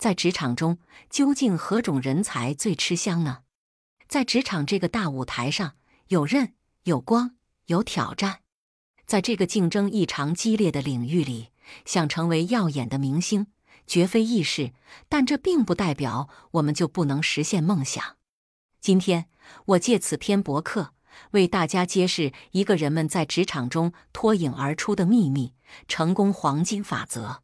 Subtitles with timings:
[0.00, 0.78] 在职场中，
[1.10, 3.40] 究竟何种人才最吃香呢？
[4.08, 5.74] 在职场这个大舞台上，
[6.08, 8.40] 有刃、有光、有挑战。
[9.04, 11.50] 在这个竞争异常激烈的领域里，
[11.84, 13.48] 想成为耀眼的明星，
[13.86, 14.72] 绝非易事。
[15.10, 18.02] 但这并不代表我们就不能实现梦想。
[18.80, 19.28] 今天，
[19.66, 20.94] 我借此篇博客，
[21.32, 25.52] 为大家揭示一个人们在职场中脱颖而出的秘密——
[25.86, 27.42] 成功黄金法则。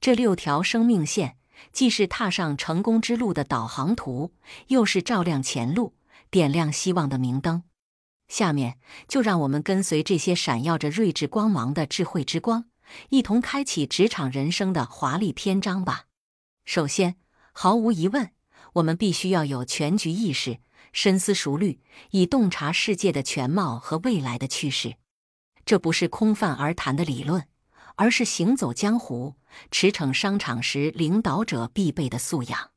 [0.00, 1.36] 这六条生命线。
[1.70, 4.32] 既是踏上成功之路的导航图，
[4.68, 5.94] 又是照亮前路、
[6.30, 7.64] 点亮希望的明灯。
[8.28, 12.64] 下面就让我们跟随这些闪耀着睿智光芒的智慧之光，
[13.10, 16.04] 一同开启职场人生的华丽篇章吧。
[16.64, 17.16] 首先，
[17.52, 18.30] 毫无疑问，
[18.74, 20.60] 我们必须要有全局意识，
[20.92, 21.80] 深思熟虑，
[22.12, 24.94] 以洞察世界的全貌和未来的趋势。
[25.66, 27.46] 这不是空泛而谈的理论。
[27.96, 29.34] 而是行走江湖、
[29.70, 32.70] 驰骋商场时领导者必备的素养。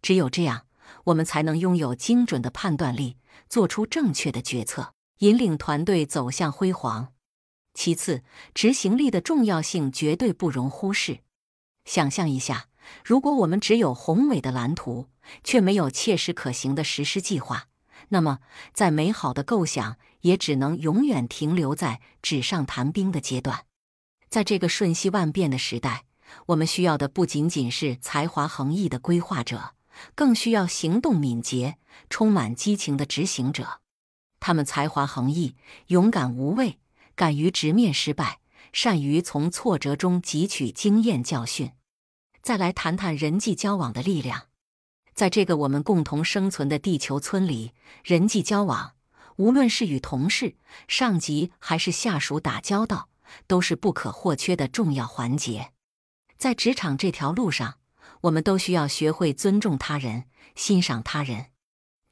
[0.00, 0.66] 只有这样，
[1.04, 3.16] 我们才能拥有精准的判断力，
[3.48, 7.12] 做出正确的决策，引领团队走向辉煌。
[7.74, 11.20] 其次，执行力的重要性绝对不容忽视。
[11.84, 12.66] 想象一下，
[13.04, 15.08] 如果我们只有宏伟的蓝图，
[15.42, 17.68] 却没有切实可行的实施计划，
[18.08, 18.40] 那么
[18.74, 23.64] 再美好的构想也只能永远停留在纸上谈兵的阶段。
[24.32, 26.06] 在这个瞬息万变的时代，
[26.46, 29.74] 我们需要的不仅仅是才华横溢的规划者，
[30.14, 31.76] 更需要行动敏捷、
[32.08, 33.82] 充满激情的执行者。
[34.40, 35.54] 他们才华横溢，
[35.88, 36.78] 勇敢无畏，
[37.14, 38.38] 敢于直面失败，
[38.72, 41.72] 善于从挫折中汲取经验教训。
[42.40, 44.44] 再来谈谈人际交往的力量。
[45.12, 48.94] 在这个我们共同生存的地球村里，人际交往，
[49.36, 50.56] 无论是与同事、
[50.88, 53.10] 上级还是下属打交道。
[53.46, 55.72] 都是不可或缺的重要环节，
[56.36, 57.78] 在职场这条路上，
[58.22, 60.24] 我们都需要学会尊重他人、
[60.54, 61.46] 欣赏他人，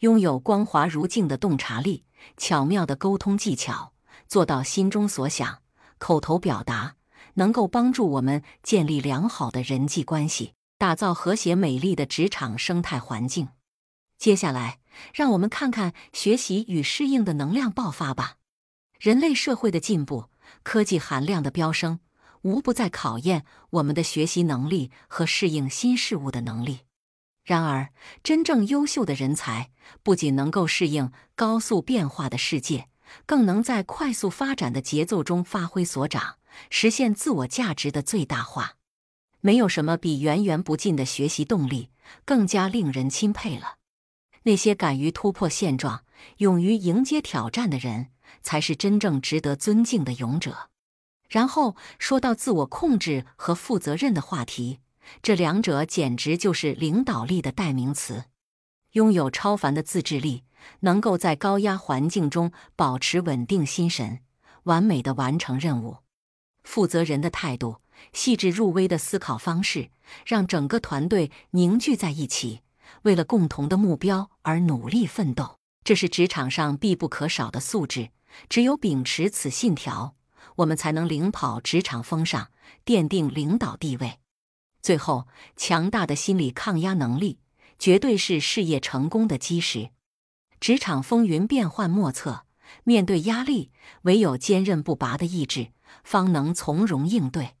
[0.00, 2.04] 拥有光滑如镜的洞察力、
[2.36, 3.92] 巧妙的沟通技巧，
[4.26, 5.62] 做到心中所想，
[5.98, 6.96] 口头表达，
[7.34, 13.48] 能够帮助我们建立良好的人际关系，打造和谐美丽的职场生态环境。
[14.18, 14.80] 接下来，
[15.14, 18.36] 让我们看看学习与适应的能量爆发吧。
[18.98, 20.28] 人类社会的进步。
[20.62, 22.00] 科技含量的飙升，
[22.42, 26.80] 无不在考验我们的学习能力和适应新事物的能力。
[27.44, 27.90] 然而，
[28.22, 29.70] 真正优秀的人才
[30.02, 32.88] 不仅能够适应高速变化的世界，
[33.24, 36.36] 更能在快速发展的节奏中发挥所长，
[36.68, 38.74] 实现自我价值的最大化。
[39.40, 41.90] 没有什么比源源不尽的学习动力
[42.24, 43.76] 更加令人钦佩了。
[44.42, 46.04] 那些敢于突破现状、
[46.38, 48.08] 勇于迎接挑战的人。
[48.42, 50.70] 才是真正值得尊敬的勇者。
[51.28, 54.80] 然后说到自我控制和负责任的话题，
[55.22, 58.24] 这两者简直就是领导力的代名词。
[58.92, 60.44] 拥有超凡的自制力，
[60.80, 64.20] 能够在高压环境中保持稳定心神，
[64.62, 65.98] 完美的完成任务。
[66.64, 67.76] 负责人的态度，
[68.14, 69.90] 细致入微的思考方式，
[70.24, 72.62] 让整个团队凝聚在一起，
[73.02, 75.58] 为了共同的目标而努力奋斗。
[75.84, 78.10] 这是职场上必不可少的素质。
[78.48, 80.14] 只有秉持此信条，
[80.56, 82.50] 我们才能领跑职场风尚，
[82.84, 84.18] 奠定领导地位。
[84.80, 87.40] 最后，强大的心理抗压能力
[87.78, 89.90] 绝对是事业成功的基石。
[90.60, 92.44] 职场风云变幻莫测，
[92.84, 93.70] 面对压力，
[94.02, 95.72] 唯有坚韧不拔的意志，
[96.02, 97.56] 方能从容应对。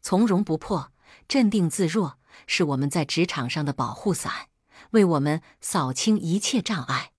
[0.00, 0.92] 从容不迫，
[1.28, 4.48] 镇定自若，是我们在职场上的保护伞，
[4.92, 7.12] 为我们扫清一切障碍。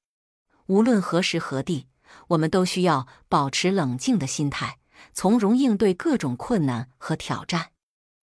[0.67, 1.90] 无论何时何地。
[2.29, 4.77] 我们都需要保持冷静的心态，
[5.13, 7.71] 从容应对各种困难和挑战。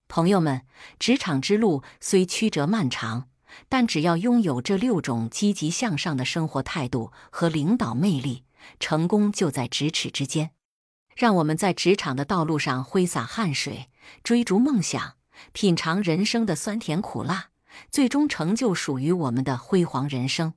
[0.09, 0.63] 朋友们，
[0.99, 3.29] 职场之路虽曲折漫长，
[3.69, 8.45] 但只要拥有这六种积极向上的生活态度和领导魅力，
[8.81, 10.53] 成功就在咫尺之间。
[11.15, 13.91] 让我们在职场的道路上挥洒汗水，
[14.23, 15.15] 追逐梦想，
[15.53, 17.49] 品尝人生的酸甜苦辣，
[17.91, 20.55] 最终成就属于我们的辉煌人生。